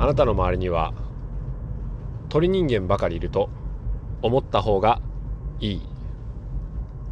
[0.00, 0.94] あなたの周りには
[2.30, 3.50] 鳥人間ばかりいると
[4.22, 5.02] 思った方が
[5.60, 5.82] いい。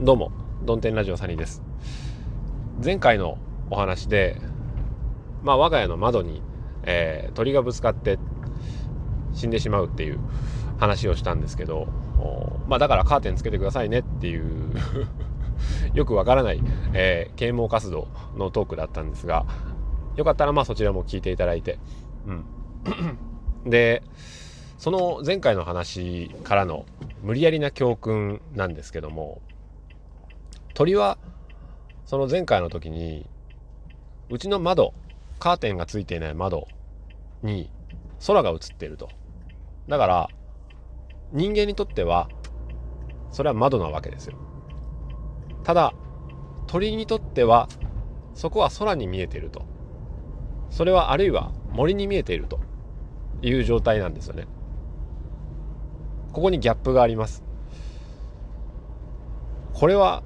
[0.00, 0.32] どうも
[0.64, 1.62] ドンテンラジオサニーです。
[2.82, 3.36] 前回の
[3.68, 4.40] お話で
[5.42, 6.40] まあ我が家の窓に、
[6.84, 8.18] えー、鳥がぶつかって
[9.34, 10.18] 死んでしまうっていう
[10.78, 11.86] 話をしたんですけど
[12.66, 14.72] まあだからカーテンつけてくださいねっていう
[15.92, 16.62] よくわからない、
[16.94, 18.08] えー、啓蒙活動
[18.38, 19.44] のトークだったんですが
[20.16, 21.78] よかったらまあそちらも聞いていただいて
[22.26, 22.44] うん。
[23.66, 24.02] で
[24.78, 26.86] その前回の話からの
[27.22, 29.42] 無理やりな教訓なんですけども
[30.74, 31.18] 鳥は
[32.06, 33.26] その前回の時に
[34.30, 34.94] うちの窓
[35.38, 36.68] カーテンがついていない窓
[37.42, 37.70] に
[38.26, 39.08] 空が映っていると。
[39.88, 40.30] だから
[41.32, 42.28] 人間にとっては
[43.30, 44.36] それは窓なわけですよ。
[45.64, 45.94] ただ
[46.66, 47.68] 鳥にとっては
[48.34, 49.62] そこは空に見えていると。
[50.70, 52.60] それはあるいは森に見えていると。
[53.42, 54.46] いう状態なんですよね。
[56.32, 57.42] ここにギャップがあります。
[59.74, 60.22] これは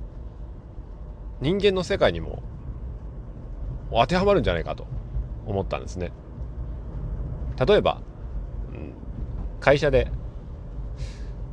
[1.40, 2.42] 人間の世界にも
[3.90, 4.86] 当てはまるんじゃないかと
[5.46, 6.12] 思ったんですね。
[7.64, 8.02] 例えば、
[9.60, 10.10] 会社で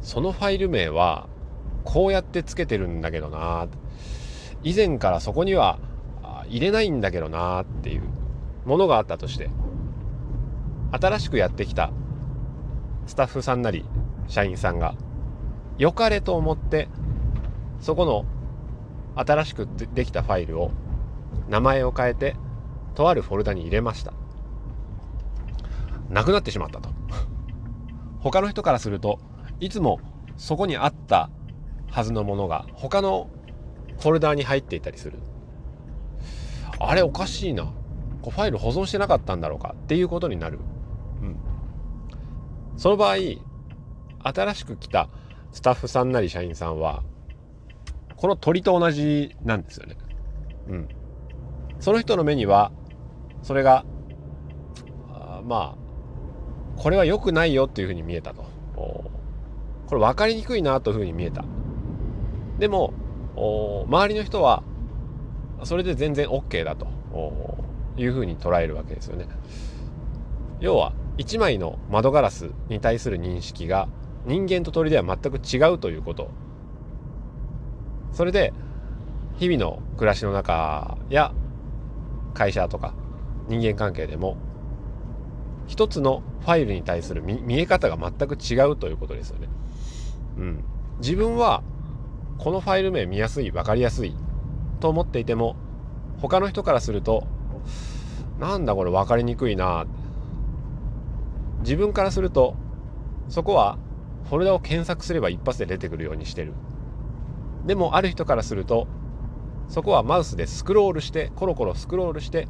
[0.02, 1.30] そのファイル名は
[1.84, 3.68] こうやってつけてるんだけどな
[4.64, 5.80] 以前からそこには
[6.48, 8.04] 入れないんだけどなっていう
[8.66, 9.50] ものがあったとして
[10.92, 11.92] 新しくやってきた
[13.08, 13.86] スタッフさんなり
[14.28, 14.96] 社員さんが
[15.78, 16.90] 良かれと思って
[17.80, 18.26] そこの
[19.16, 20.72] 新しくできたファイルを
[21.50, 22.36] 名前を変えて
[22.96, 24.14] とあるフォルダに入れました。
[26.10, 26.90] なくなってしまったと。
[28.20, 29.20] 他の人からすると
[29.60, 30.00] いつも
[30.38, 31.30] そこにあった
[31.90, 33.30] はずのものが他の
[34.00, 35.20] フォルダに入っていたりする。
[36.80, 37.72] あれおかしいな。
[38.24, 40.60] ファイル保存してなかったんだろうかっていうことになる、
[42.78, 43.16] その場合
[44.24, 45.10] 新しく来た
[45.52, 47.04] スタッフさんなり社員さんは
[48.16, 49.98] この鳥と同じなんですよね。
[50.68, 50.90] うん。
[51.80, 52.72] その人の目には
[53.42, 53.86] それが
[55.10, 58.46] あまあこれは良くないよっていうふうに見えたと。
[58.76, 61.44] これ分かりにくいなというふうに見えた。
[62.60, 62.94] でも
[63.88, 64.64] 周りの人は
[65.64, 66.88] それで全然 OK だと
[67.98, 69.28] いうふうに捉えるわけですよね。
[70.60, 73.88] 要は1枚の窓ガラスに対する認識が
[74.26, 76.32] 人間と鳥では全く違うということ
[78.12, 78.54] それで
[79.38, 81.32] 日々の暮らしの中や
[82.34, 82.96] 会社とか
[83.48, 84.36] 人間関係でも
[85.68, 89.48] 一つのファイルに対する見え方が全く違うということですよね。
[90.38, 90.64] うん、
[91.00, 91.62] 自分は
[92.40, 94.16] このファイル名見やすい分かりやすい
[94.80, 95.56] と思っていても
[96.20, 97.28] 他の人からすると
[98.40, 99.86] なんだこれ分かりにくいな
[101.62, 102.56] 自分からすると
[103.30, 103.78] そこは
[104.30, 106.54] フォルダを検索すれば一発で出てくるようにしてる
[107.66, 108.88] でもある人からすると
[109.68, 112.48] そこはマウスでスクロールしてコロコロスクロールして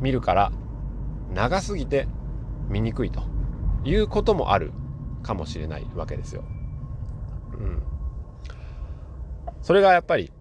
[0.00, 0.52] 見るから
[1.32, 2.06] 長すぎて
[2.68, 3.22] 見にくいと
[3.84, 4.72] いうこともある
[5.22, 6.44] かもしれないわけですよ。
[7.58, 7.82] うん。
[9.62, 10.32] それがやっぱり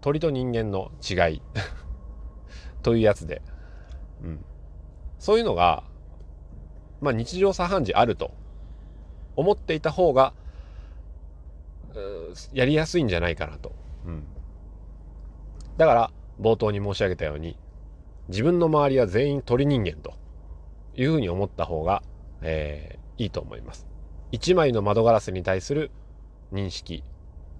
[0.00, 1.42] 鳥と人間の違い
[2.82, 3.42] というやつで、
[4.22, 4.44] うん。
[5.18, 5.84] そういうのが、
[7.04, 8.32] まあ日常茶飯事あると
[9.36, 10.32] 思っていた方が
[12.52, 13.72] やりやすいんじゃないかなと。
[14.06, 14.24] うん、
[15.76, 16.10] だから
[16.40, 17.56] 冒頭に申し上げたように
[18.28, 20.14] 自分の周りは全員鳥人間と
[20.96, 22.02] いうふうに思った方が、
[22.42, 23.86] えー、いいと思います。
[24.32, 25.90] 一枚の窓ガラスに対する
[26.52, 27.04] 認識。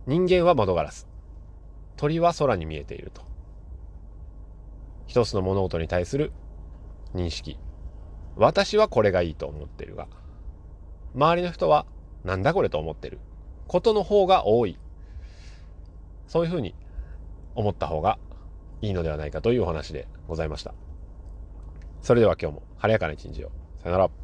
[0.07, 1.07] 人間は窓ガラス。
[1.97, 3.23] 鳥は空に見えていると。
[5.07, 6.33] 一つの物事に対する
[7.15, 7.59] 認識
[8.37, 10.09] 私はこれがいいと思ってるが
[11.15, 11.87] 周りの人は
[12.25, 13.19] なんだこれと思ってる。
[13.69, 14.79] ことの方が多い。
[16.27, 16.75] そういうふうに
[17.55, 18.19] 思った方が
[18.81, 20.75] いいのではないかというお話でございました。
[22.03, 23.53] それでは今日も晴れやかな一日を。
[23.83, 24.24] さよなら。